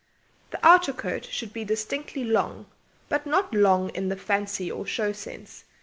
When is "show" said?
4.83-5.11